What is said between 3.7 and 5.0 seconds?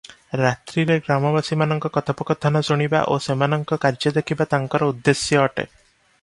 କାର୍ଯ୍ୟ ଦେଖିବା ତାଙ୍କର